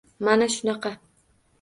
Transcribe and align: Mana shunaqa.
Mana 0.27 0.47
shunaqa. 0.53 0.91